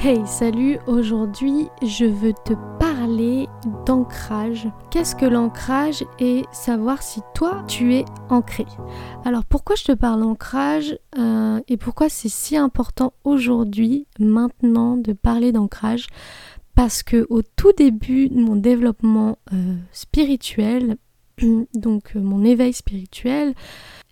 Hey, 0.00 0.24
salut, 0.26 0.78
aujourd'hui 0.86 1.66
je 1.82 2.04
veux 2.04 2.32
te 2.32 2.52
parler 2.78 3.48
d'ancrage. 3.84 4.68
Qu'est-ce 4.92 5.16
que 5.16 5.26
l'ancrage 5.26 6.04
et 6.20 6.44
savoir 6.52 7.02
si 7.02 7.20
toi 7.34 7.64
tu 7.66 7.96
es 7.96 8.04
ancré? 8.28 8.64
Alors 9.24 9.44
pourquoi 9.44 9.74
je 9.74 9.82
te 9.82 9.92
parle 9.92 10.20
d'ancrage 10.20 10.96
euh, 11.18 11.60
et 11.66 11.76
pourquoi 11.76 12.08
c'est 12.08 12.28
si 12.28 12.56
important 12.56 13.12
aujourd'hui, 13.24 14.06
maintenant, 14.20 14.96
de 14.96 15.12
parler 15.12 15.50
d'ancrage? 15.50 16.06
Parce 16.76 17.02
que 17.02 17.26
au 17.28 17.42
tout 17.42 17.72
début 17.76 18.28
de 18.28 18.40
mon 18.40 18.54
développement 18.54 19.38
euh, 19.52 19.74
spirituel, 19.90 20.96
donc 21.74 22.12
euh, 22.14 22.20
mon 22.20 22.44
éveil 22.44 22.72
spirituel, 22.72 23.54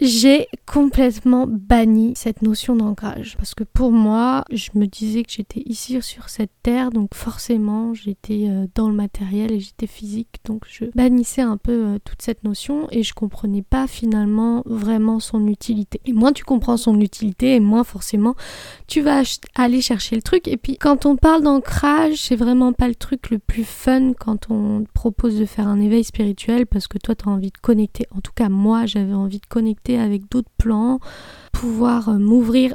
j'ai 0.00 0.48
complètement 0.66 1.46
banni 1.48 2.14
cette 2.16 2.42
notion 2.42 2.74
d'ancrage. 2.74 3.36
Parce 3.36 3.54
que 3.54 3.62
pour 3.64 3.92
moi, 3.92 4.44
je 4.50 4.70
me 4.74 4.86
disais 4.86 5.22
que 5.22 5.30
j'étais 5.30 5.62
ici 5.66 6.00
sur 6.02 6.28
cette 6.28 6.50
terre, 6.62 6.90
donc 6.90 7.14
forcément 7.14 7.94
j'étais 7.94 8.46
euh, 8.48 8.66
dans 8.74 8.88
le 8.88 8.94
matériel 8.94 9.52
et 9.52 9.60
j'étais 9.60 9.86
physique, 9.86 10.40
donc 10.44 10.62
je 10.68 10.86
bannissais 10.94 11.42
un 11.42 11.56
peu 11.56 11.72
euh, 11.72 11.98
toute 12.04 12.22
cette 12.22 12.42
notion 12.42 12.88
et 12.90 13.02
je 13.02 13.14
comprenais 13.14 13.62
pas 13.62 13.86
finalement 13.86 14.62
vraiment 14.66 15.20
son 15.20 15.46
utilité. 15.46 16.00
Et 16.06 16.12
moins 16.12 16.32
tu 16.32 16.44
comprends 16.44 16.76
son 16.76 17.00
utilité, 17.00 17.54
et 17.54 17.60
moins 17.60 17.84
forcément 17.84 18.34
tu 18.88 19.00
vas 19.00 19.22
aller 19.54 19.80
chercher 19.80 20.16
le 20.16 20.22
truc. 20.22 20.48
Et 20.48 20.56
puis 20.56 20.76
quand 20.76 21.06
on 21.06 21.16
parle 21.16 21.42
d'ancrage, 21.42 22.16
c'est 22.16 22.36
vraiment 22.36 22.72
pas 22.72 22.88
le 22.88 22.96
truc 22.96 23.30
le 23.30 23.38
plus 23.38 23.64
fun 23.64 24.12
quand 24.14 24.50
on 24.50 24.84
propose 24.92 25.38
de 25.38 25.44
faire 25.44 25.68
un 25.68 25.80
éveil 25.80 26.02
spirituel 26.02 26.66
parce 26.66 26.88
que 26.88 26.98
toi 26.98 27.14
tu 27.14 27.28
as 27.28 27.32
envie 27.32 27.52
de 27.52 27.58
connecter. 27.58 28.06
En 28.10 28.20
tout 28.20 28.32
cas, 28.34 28.48
moi 28.48 28.86
j'avais 28.86 29.14
envie 29.14 29.38
de 29.38 29.46
connecter 29.46 29.83
avec 29.92 30.30
d'autres 30.30 30.50
plans, 30.56 30.98
pouvoir 31.52 32.08
euh, 32.08 32.18
m'ouvrir 32.18 32.74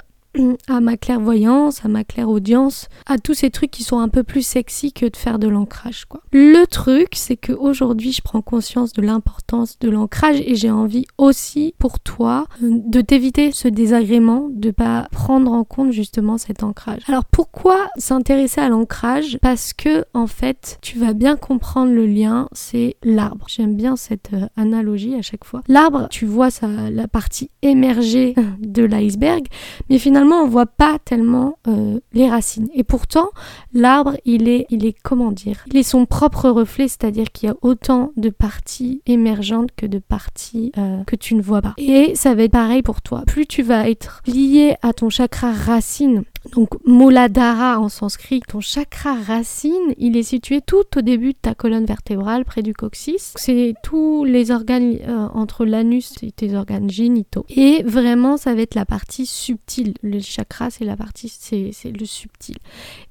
à 0.68 0.80
ma 0.80 0.96
clairvoyance, 0.96 1.84
à 1.84 1.88
ma 1.88 2.04
clairaudience, 2.04 2.88
à 3.08 3.18
tous 3.18 3.34
ces 3.34 3.50
trucs 3.50 3.72
qui 3.72 3.84
sont 3.84 4.00
un 4.00 4.10
peu 4.10 4.24
plus 4.24 4.46
sexy 4.46 4.94
que 4.94 5.08
de 5.08 5.18
faire 5.18 5.40
de 5.40 5.48
l'ancrage 5.48 6.06
quoi. 6.06 6.22
Le 6.32 6.66
truc, 6.66 7.10
c'est 7.14 7.36
que 7.36 7.52
aujourd'hui, 7.52 8.12
je 8.12 8.22
prends 8.22 8.42
conscience 8.42 8.94
de 8.94 9.02
l'importance 9.02 9.80
de 9.80 9.90
l'ancrage 9.90 10.42
et 10.42 10.56
j'ai 10.56 10.70
envie 10.70 11.06
aussi 11.18 11.74
pour 11.80 12.00
toi 12.00 12.46
euh, 12.64 12.70
de 12.86 13.02
t'éviter 13.02 13.52
ce 13.52 13.68
désagrément 13.68 14.50
de 14.52 14.72
pas 14.72 15.08
prendre 15.12 15.52
en 15.52 15.64
compte 15.64 15.92
justement 15.92 16.38
cet 16.38 16.64
ancrage. 16.64 17.02
Alors 17.08 17.26
pourquoi 17.26 17.90
s'intéresser 17.98 18.62
à 18.62 18.70
l'ancrage? 18.70 19.40
Parce 19.42 19.74
que 19.74 20.06
en 20.14 20.28
fait, 20.28 20.78
tu 20.82 21.00
vas 21.00 21.14
bien 21.14 21.36
comprendre 21.38 21.92
le 21.92 22.06
lien, 22.06 22.48
c'est 22.52 22.98
l'arbre. 23.04 23.48
J'aime 23.50 23.76
bien 23.76 23.96
cette 23.96 24.30
euh, 24.34 24.48
analogie 24.56 25.16
à 25.16 25.22
chaque 25.22 25.44
fois. 25.44 25.64
L'arbre, 25.68 26.08
tu 26.10 26.26
vois 26.26 26.50
la 26.92 27.08
partie 27.08 27.50
émergée 27.62 28.36
de 28.60 28.84
l'iceberg, 28.84 29.46
mais 29.90 29.98
finalement 29.98 30.19
finalement 30.20 30.44
on 30.44 30.50
voit 30.50 30.66
pas 30.66 30.98
tellement 31.00 31.58
euh, 31.70 32.00
les 32.12 32.30
racines. 32.30 32.68
Et 32.74 32.84
pourtant, 32.84 33.30
l'arbre, 33.74 34.18
il 34.26 34.50
est, 34.50 34.66
il 34.70 34.86
est 34.86 34.94
comment 35.02 35.32
dire 35.32 35.64
Il 35.68 35.78
est 35.78 35.84
son 35.84 36.06
propre 36.06 36.50
reflet, 36.50 36.90
c'est-à-dire 36.90 37.32
qu'il 37.32 37.48
y 37.48 37.52
a 37.52 37.56
autant 37.62 38.12
de 38.18 38.30
parties 38.30 39.02
émergentes 39.06 39.70
que 39.78 39.86
de 39.86 40.00
parties 40.00 40.74
euh, 40.78 41.06
que 41.06 41.16
tu 41.16 41.36
ne 41.36 41.42
vois 41.42 41.62
pas. 41.62 41.74
Et 41.78 42.16
ça 42.16 42.36
va 42.36 42.44
être 42.44 42.52
pareil 42.52 42.82
pour 42.82 43.02
toi. 43.02 43.24
Plus 43.28 43.46
tu 43.46 43.64
vas 43.64 43.90
être 43.90 44.22
lié 44.28 44.76
à 44.82 44.92
ton 44.92 45.10
chakra 45.10 45.54
racine, 45.54 46.24
donc 46.52 46.70
Muladhara 46.86 47.80
en 47.80 47.90
sanskrit, 47.90 48.42
ton 48.48 48.62
chakra 48.62 49.14
racine, 49.14 49.94
il 49.98 50.18
est 50.18 50.24
situé 50.24 50.62
tout 50.62 50.84
au 50.98 51.02
début 51.02 51.34
de 51.34 51.38
ta 51.42 51.56
colonne 51.56 51.86
vertébrale, 51.86 52.46
près 52.46 52.62
du 52.62 52.74
coccyx. 52.74 53.34
C'est 53.36 53.74
tous 53.84 54.26
les 54.26 54.52
organes 54.52 54.98
euh, 55.08 55.28
entre 55.34 55.66
l'anus 55.66 56.16
et 56.22 56.32
tes 56.32 56.56
organes 56.56 56.90
génitaux. 56.90 57.46
Et 57.50 57.84
vraiment, 57.84 58.38
ça 58.38 58.54
va 58.54 58.62
être 58.62 58.76
la 58.76 58.86
partie 58.86 59.26
subtile. 59.26 59.94
Le 60.02 60.20
chakra, 60.20 60.70
c'est 60.70 60.86
la 60.86 60.98
partie, 60.98 61.30
c'est 61.30 61.92
le 61.92 62.06
subtil. 62.06 62.58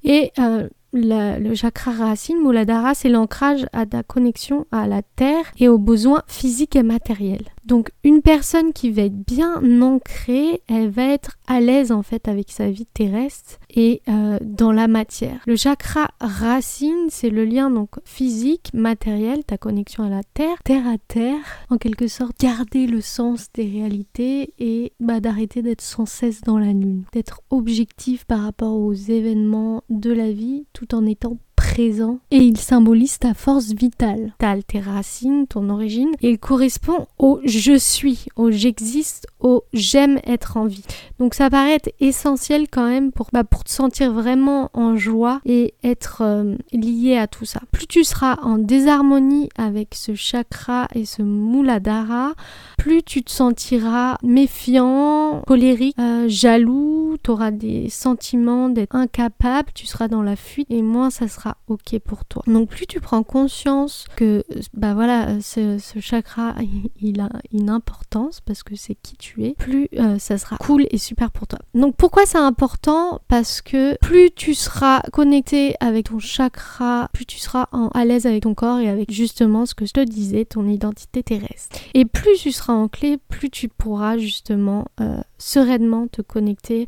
Et 0.03 0.31
euh, 0.39 0.67
le 0.93 1.53
chakra 1.53 1.91
racine, 1.91 2.41
Muladhara, 2.41 2.95
c'est 2.95 3.09
l'ancrage 3.09 3.67
à 3.73 3.85
ta 3.85 4.03
connexion 4.03 4.65
à 4.71 4.87
la 4.87 5.01
terre 5.01 5.45
et 5.57 5.67
aux 5.67 5.77
besoins 5.77 6.23
physiques 6.27 6.75
et 6.75 6.83
matériels. 6.83 7.45
Donc 7.65 7.91
une 8.03 8.21
personne 8.21 8.73
qui 8.73 8.91
va 8.91 9.03
être 9.03 9.25
bien 9.25 9.61
ancrée, 9.81 10.61
elle 10.67 10.89
va 10.89 11.03
être 11.03 11.37
à 11.47 11.59
l'aise 11.59 11.91
en 11.91 12.03
fait 12.03 12.27
avec 12.27 12.51
sa 12.51 12.69
vie 12.69 12.85
terrestre 12.85 13.59
et 13.69 14.01
euh, 14.07 14.37
dans 14.41 14.71
la 14.71 14.87
matière. 14.87 15.41
Le 15.45 15.55
chakra 15.55 16.09
racine, 16.19 17.07
c'est 17.09 17.29
le 17.29 17.45
lien 17.45 17.69
donc 17.69 17.89
physique, 18.05 18.71
matériel, 18.73 19.43
ta 19.43 19.57
connexion 19.57 20.03
à 20.03 20.09
la 20.09 20.23
terre, 20.33 20.57
terre 20.63 20.87
à 20.87 20.97
terre, 21.07 21.39
en 21.69 21.77
quelque 21.77 22.07
sorte 22.07 22.39
garder 22.39 22.87
le 22.87 23.01
sens 23.01 23.47
des 23.53 23.65
réalités 23.65 24.53
et 24.59 24.93
bah, 24.99 25.19
d'arrêter 25.19 25.61
d'être 25.61 25.81
sans 25.81 26.05
cesse 26.05 26.41
dans 26.41 26.57
la 26.57 26.73
nulle, 26.73 27.03
d'être 27.13 27.41
objectif 27.49 28.25
par 28.25 28.41
rapport 28.41 28.75
aux 28.75 28.93
événements 28.93 29.83
de 29.89 30.11
la 30.11 30.31
vie 30.31 30.65
tout 30.73 30.95
en 30.95 31.05
étant 31.05 31.37
et 31.79 32.37
il 32.37 32.57
symbolise 32.57 33.19
ta 33.19 33.33
force 33.33 33.71
vitale, 33.71 34.33
ta 34.37 34.61
tes 34.61 34.79
racines, 34.79 35.47
ton 35.47 35.69
origine 35.69 36.11
et 36.21 36.31
il 36.31 36.37
correspond 36.37 37.07
au 37.17 37.39
je 37.45 37.77
suis, 37.77 38.25
au 38.35 38.51
j'existe, 38.51 39.27
au 39.39 39.63
j'aime 39.71 40.19
être 40.25 40.57
en 40.57 40.65
vie. 40.65 40.83
Donc 41.19 41.33
ça 41.33 41.49
paraît 41.49 41.75
être 41.75 41.91
essentiel 42.01 42.67
quand 42.69 42.85
même 42.85 43.13
pour, 43.13 43.29
bah, 43.31 43.45
pour 43.45 43.63
te 43.63 43.71
sentir 43.71 44.11
vraiment 44.11 44.69
en 44.73 44.97
joie 44.97 45.39
et 45.45 45.73
être 45.83 46.21
euh, 46.21 46.55
lié 46.73 47.17
à 47.17 47.27
tout 47.27 47.45
ça. 47.45 47.61
Plus 47.71 47.87
tu 47.87 48.03
seras 48.03 48.35
en 48.41 48.57
désharmonie 48.57 49.49
avec 49.57 49.95
ce 49.95 50.15
chakra 50.15 50.87
et 50.95 51.05
ce 51.05 51.21
muladhara, 51.21 52.33
plus 52.77 53.03
tu 53.03 53.23
te 53.23 53.31
sentiras 53.31 54.17
méfiant, 54.21 55.43
colérique, 55.47 55.95
euh, 55.99 56.25
jaloux, 56.27 57.08
tu 57.23 57.31
auras 57.31 57.51
des 57.51 57.89
sentiments 57.89 58.69
d'être 58.69 58.95
incapable, 58.95 59.69
tu 59.73 59.85
seras 59.85 60.07
dans 60.07 60.23
la 60.23 60.35
fuite 60.35 60.67
et 60.69 60.81
moins 60.81 61.09
ça 61.09 61.27
sera 61.27 61.57
ok 61.67 61.99
pour 61.99 62.25
toi. 62.25 62.43
Donc 62.47 62.69
plus 62.69 62.87
tu 62.87 62.99
prends 62.99 63.23
conscience 63.23 64.05
que 64.15 64.43
bah 64.73 64.93
voilà 64.93 65.41
ce, 65.41 65.77
chakra 65.99 66.55
il 67.01 67.19
a 67.21 67.29
une 67.51 67.69
importance 67.69 68.41
parce 68.41 68.63
que 68.63 68.75
c'est 68.75 68.95
qui 68.95 69.17
tu 69.17 69.45
es, 69.45 69.53
plus 69.57 69.87
euh, 69.97 70.17
ça 70.19 70.37
sera 70.37 70.57
cool 70.57 70.85
et 70.91 70.97
super 70.97 71.31
pour 71.31 71.47
toi. 71.47 71.59
Donc 71.73 71.95
pourquoi 71.95 72.25
c'est 72.25 72.37
important? 72.37 73.21
Parce 73.27 73.61
que 73.61 73.97
plus 73.97 74.31
tu 74.31 74.53
seras 74.53 75.01
connecté 75.11 75.75
avec 75.79 76.09
ton 76.09 76.19
chakra, 76.19 77.09
plus 77.13 77.25
tu 77.25 77.39
seras 77.39 77.67
à 77.93 78.05
l'aise 78.05 78.25
avec 78.25 78.43
ton 78.43 78.53
corps 78.53 78.79
et 78.79 78.89
avec 78.89 79.11
justement 79.11 79.65
ce 79.65 79.75
que 79.75 79.85
je 79.85 79.93
te 79.93 80.03
disais, 80.03 80.45
ton 80.45 80.67
identité 80.67 81.23
terrestre. 81.23 81.77
Et 81.93 82.05
plus 82.05 82.37
tu 82.39 82.51
seras 82.51 82.73
en 82.73 82.87
clé, 82.87 83.17
plus 83.29 83.49
tu 83.49 83.67
pourras 83.69 84.17
justement 84.17 84.85
euh, 85.01 85.19
sereinement 85.39 86.07
te 86.07 86.21
connecter 86.21 86.87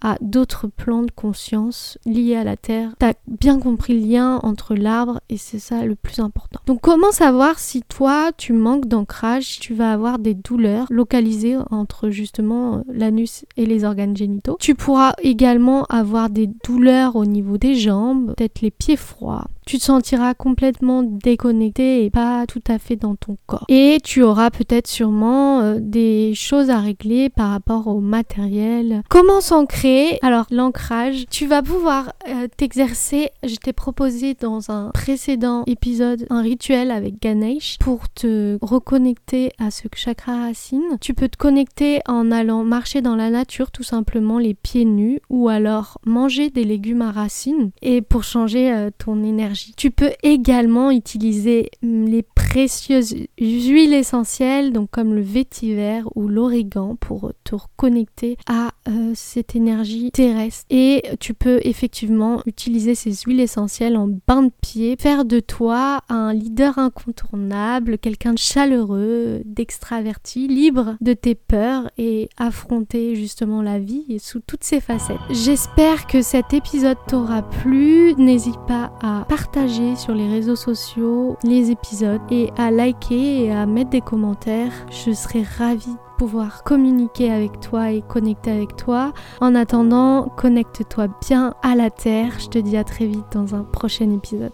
à 0.00 0.16
d'autres 0.20 0.68
plans 0.68 1.02
de 1.02 1.10
conscience 1.10 1.98
liés 2.04 2.36
à 2.36 2.44
la 2.44 2.56
Terre. 2.56 2.94
Tu 3.00 3.06
as 3.06 3.14
bien 3.26 3.58
compris 3.58 3.98
le 3.98 4.06
lien 4.06 4.40
entre 4.42 4.74
l'arbre 4.74 5.20
et 5.28 5.36
c'est 5.36 5.58
ça 5.58 5.84
le 5.84 5.94
plus 5.94 6.20
important. 6.20 6.60
Donc 6.66 6.80
comment 6.80 7.12
savoir 7.12 7.58
si 7.58 7.82
toi 7.82 8.30
tu 8.36 8.52
manques 8.52 8.86
d'ancrage, 8.86 9.44
si 9.44 9.60
tu 9.60 9.74
vas 9.74 9.92
avoir 9.92 10.18
des 10.18 10.34
douleurs 10.34 10.86
localisées 10.90 11.56
entre 11.70 12.10
justement 12.10 12.82
l'anus 12.88 13.44
et 13.56 13.66
les 13.66 13.84
organes 13.84 14.16
génitaux? 14.16 14.56
Tu 14.60 14.74
pourras 14.74 15.14
également 15.22 15.84
avoir 15.84 16.30
des 16.30 16.48
douleurs 16.64 17.16
au 17.16 17.24
niveau 17.24 17.58
des 17.58 17.74
jambes, 17.74 18.34
peut-être 18.36 18.60
les 18.60 18.70
pieds 18.70 18.96
froids, 18.96 19.46
tu 19.66 19.78
te 19.78 19.82
sentiras 19.82 20.34
complètement 20.34 21.02
déconnecté 21.02 22.04
et 22.04 22.10
pas 22.10 22.46
tout 22.46 22.62
à 22.68 22.78
fait 22.78 22.94
dans 22.94 23.16
ton 23.16 23.36
corps. 23.46 23.64
Et 23.68 23.98
tu 24.02 24.22
auras 24.22 24.50
peut-être 24.50 24.86
sûrement 24.86 25.60
euh, 25.60 25.78
des 25.80 26.34
choses 26.34 26.70
à 26.70 26.78
régler 26.78 27.30
par 27.30 27.50
rapport 27.50 27.88
au 27.88 28.00
matériel. 28.00 29.02
Comment 29.08 29.40
s'ancrer 29.40 30.20
Alors 30.22 30.46
l'ancrage, 30.52 31.26
tu 31.30 31.46
vas 31.46 31.62
pouvoir 31.62 32.12
euh, 32.28 32.46
t'exercer. 32.56 33.30
Je 33.42 33.56
t'ai 33.56 33.72
proposé 33.72 34.34
dans 34.34 34.70
un 34.70 34.90
précédent 34.94 35.64
épisode 35.66 36.26
un 36.30 36.42
rituel 36.42 36.92
avec 36.92 37.20
Ganesh 37.20 37.76
pour 37.80 38.08
te 38.08 38.58
reconnecter 38.62 39.50
à 39.58 39.72
ce 39.72 39.88
chakra 39.96 40.42
racine. 40.42 40.96
Tu 41.00 41.12
peux 41.12 41.28
te 41.28 41.36
connecter 41.36 42.02
en 42.06 42.30
allant 42.30 42.62
marcher 42.62 43.02
dans 43.02 43.16
la 43.16 43.30
nature 43.30 43.72
tout 43.72 43.82
simplement 43.82 44.38
les 44.38 44.54
pieds 44.54 44.84
nus 44.84 45.20
ou 45.28 45.48
alors 45.48 45.98
manger 46.06 46.50
des 46.50 46.64
légumes 46.64 47.02
à 47.02 47.10
racines 47.10 47.72
et 47.82 48.00
pour 48.00 48.22
changer 48.22 48.72
euh, 48.72 48.90
ton 48.96 49.24
énergie 49.24 49.55
tu 49.76 49.90
peux 49.90 50.12
également 50.22 50.90
utiliser 50.90 51.70
mm, 51.82 52.06
les 52.06 52.22
précieuses 52.22 53.14
huiles 53.38 53.94
essentielles, 53.94 54.72
donc 54.72 54.90
comme 54.90 55.14
le 55.14 55.20
vétiver 55.20 56.02
ou 56.14 56.28
l'origan, 56.28 56.96
pour 56.96 57.32
te 57.44 57.54
reconnecter 57.54 58.36
à 58.46 58.70
euh, 58.88 59.12
cette 59.14 59.56
énergie 59.56 60.10
terrestre. 60.10 60.64
Et 60.70 61.02
tu 61.20 61.34
peux 61.34 61.60
effectivement 61.62 62.42
utiliser 62.46 62.94
ces 62.94 63.12
huiles 63.26 63.40
essentielles 63.40 63.96
en 63.96 64.08
bain 64.26 64.44
de 64.44 64.52
pied, 64.60 64.96
faire 64.98 65.24
de 65.24 65.40
toi 65.40 66.00
un 66.08 66.32
leader 66.32 66.78
incontournable, 66.78 67.98
quelqu'un 67.98 68.34
de 68.34 68.38
chaleureux, 68.38 69.42
d'extraverti, 69.44 70.48
libre 70.48 70.96
de 71.00 71.12
tes 71.12 71.34
peurs 71.34 71.90
et 71.98 72.28
affronter 72.36 73.16
justement 73.16 73.62
la 73.62 73.78
vie 73.78 74.18
sous 74.18 74.40
toutes 74.40 74.64
ses 74.64 74.80
facettes. 74.80 75.16
J'espère 75.30 76.06
que 76.06 76.22
cet 76.22 76.54
épisode 76.54 76.98
t'aura 77.08 77.42
plu. 77.42 78.14
N'hésite 78.16 78.60
pas 78.66 78.92
à 79.02 79.24
partager 79.28 79.45
partager 79.46 79.94
sur 79.96 80.12
les 80.12 80.28
réseaux 80.28 80.56
sociaux 80.56 81.36
les 81.44 81.70
épisodes 81.70 82.20
et 82.30 82.50
à 82.56 82.70
liker 82.70 83.44
et 83.44 83.52
à 83.52 83.64
mettre 83.66 83.90
des 83.90 84.00
commentaires. 84.00 84.72
Je 84.90 85.12
serai 85.12 85.42
ravie 85.58 85.96
pouvoir 86.18 86.64
communiquer 86.64 87.30
avec 87.30 87.60
toi 87.60 87.92
et 87.92 88.02
connecter 88.02 88.50
avec 88.50 88.74
toi. 88.76 89.12
En 89.40 89.54
attendant, 89.54 90.28
connecte-toi 90.36 91.08
bien 91.20 91.54
à 91.62 91.74
la 91.74 91.90
Terre. 91.90 92.32
Je 92.38 92.48
te 92.48 92.58
dis 92.58 92.76
à 92.76 92.84
très 92.84 93.06
vite 93.06 93.26
dans 93.32 93.54
un 93.54 93.62
prochain 93.62 94.10
épisode. 94.10 94.52